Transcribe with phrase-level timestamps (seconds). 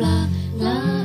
[0.00, 0.12] ล่
[0.70, 1.01] อ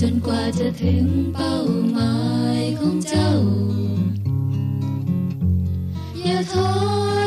[0.00, 1.56] จนกว่าจะถึงเป้า
[1.92, 2.14] หมา
[2.60, 3.32] ยของเจ้า
[6.22, 6.70] อย่าท้อ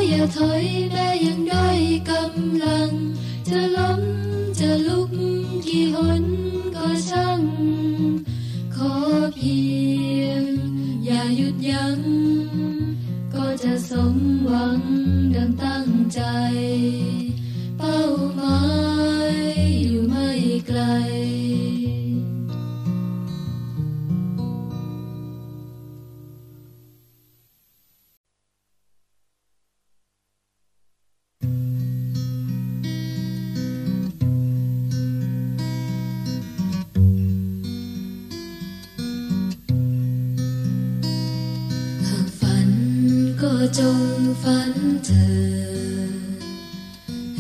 [0.10, 2.92] อย่าถอยแม้ยังด้อยกำลัง
[3.50, 4.02] จะล้ม
[4.60, 5.12] จะลุก
[5.66, 6.24] กี่หน
[6.76, 7.42] ก็ช่าง
[8.76, 8.94] ขอ
[9.36, 9.60] เพี
[10.22, 10.44] ยง
[11.06, 12.00] อย่าหยุดยัง้ง
[13.34, 14.16] ก็จะสม
[14.46, 14.82] หวัง
[15.36, 16.22] ดังตั้งใจ
[17.78, 18.02] เป้า
[18.36, 18.62] หมา
[19.32, 19.36] ย
[19.82, 20.30] อยู่ไม่
[20.68, 20.82] ไกล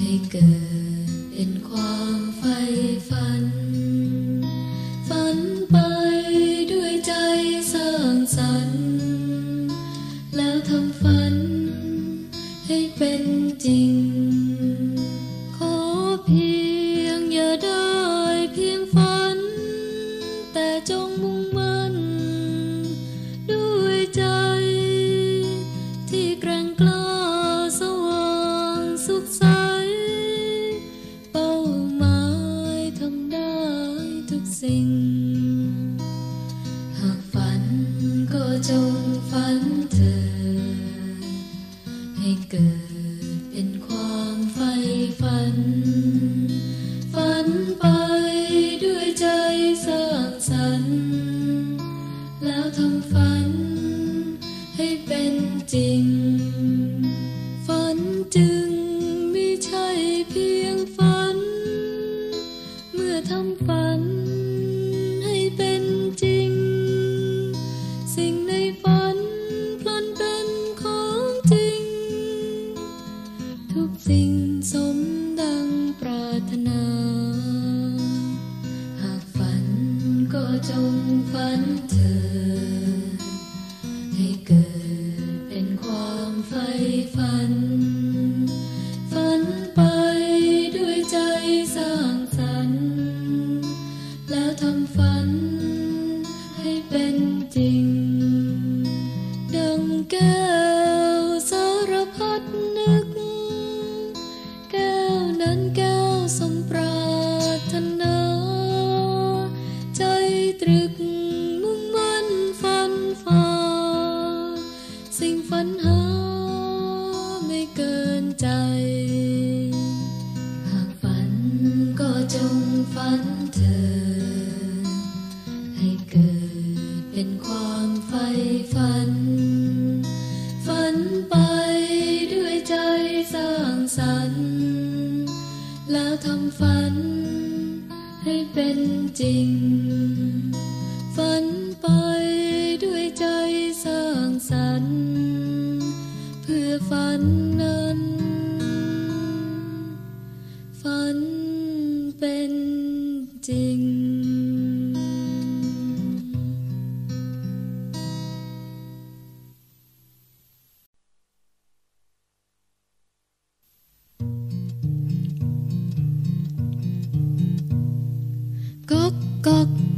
[0.10, 0.50] ให้เกิ
[1.06, 2.27] ดเป็นความ
[52.44, 53.37] แล้วทำฝัน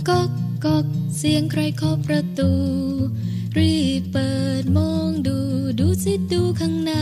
[0.08, 0.32] ก๊อกก๊อก
[0.66, 0.86] ก๊อก
[1.18, 2.52] เสียงใครเคาะประตู
[3.58, 5.38] รีบเปิดมองดู
[5.80, 6.94] ดูสิดูข้างใน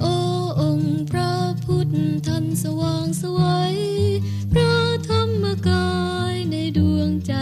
[0.00, 0.14] โอ้
[0.60, 1.88] องค์พระพุทธ
[2.26, 3.40] ท่านสว่างสว
[3.72, 3.74] ย
[4.52, 4.74] พระ
[5.08, 5.90] ธรรมกา
[6.32, 7.34] ยในดวงใจ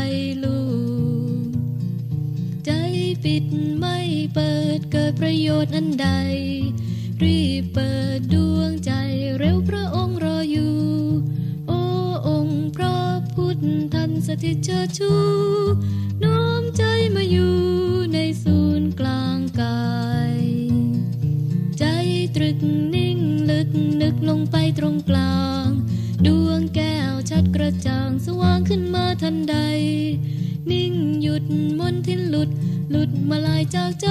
[0.45, 0.61] ลู
[1.47, 1.49] ก
[2.67, 2.71] ใจ
[3.25, 3.45] ปิด
[3.78, 3.99] ไม่
[4.35, 6.09] เปิดเกิดประโยชน์อันใด
[7.23, 8.93] รีบเปิดดวงใจ
[9.38, 10.18] เร็วพระองค์
[14.33, 15.13] สถิตเชิดชู
[16.25, 16.83] น้อมใจ
[17.15, 17.57] มาอยู่
[18.15, 19.89] ในศูนย์กลางกา
[20.35, 20.39] ย
[21.79, 21.85] ใจ
[22.35, 22.59] ตรึก
[22.95, 23.19] นิ่ง
[23.51, 23.69] ลึก
[24.03, 25.67] นึกลงไปตรงกลาง
[26.27, 29.57] ดวงแก้วชัดกระจ่างสว่างขึ้นมาทันใด
[30.71, 31.45] นิ่งหยุด
[31.79, 32.51] มนทินหลุด
[32.91, 34.09] หลุดมาลายจากใจ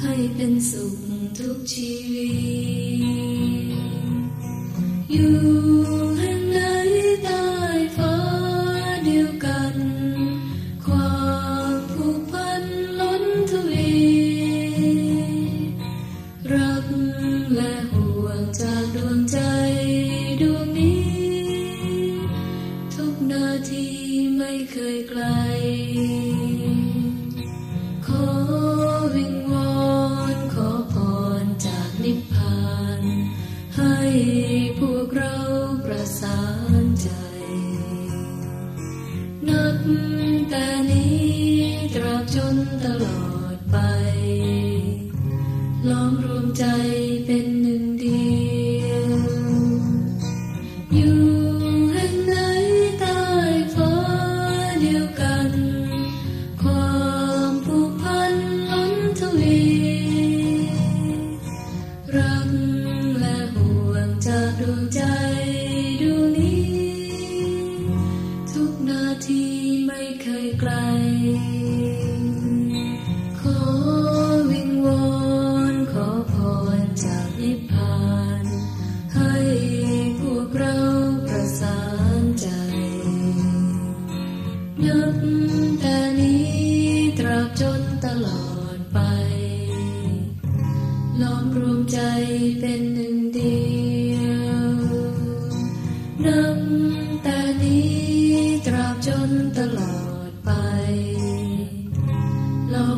[0.00, 0.96] ให้เป็นสุข
[1.38, 2.30] ทุกชีวิ
[2.94, 3.78] ต
[5.12, 5.77] อยู่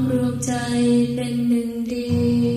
[0.08, 0.52] รวมใจ
[1.14, 2.08] เป็นหนึ่งเดี
[2.44, 2.49] ยว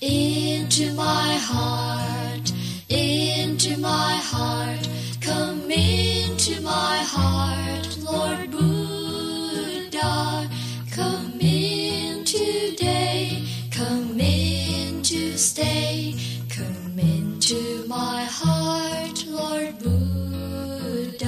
[0.00, 2.52] Into my heart,
[2.88, 4.88] into my heart,
[5.20, 10.48] come into my heart, Lord Buddha,
[10.92, 16.14] come in today, come in to stay,
[16.48, 21.26] come into my heart, Lord Buddha.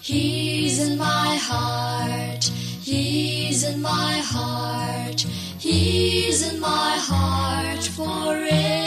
[0.00, 5.24] He's in my heart, he's in my heart.
[5.62, 8.81] He's in my heart forever.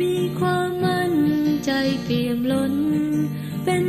[0.00, 1.14] มีความมั่น
[1.64, 1.70] ใจ
[2.04, 2.74] เปี่ยมล้น
[3.64, 3.84] เป็น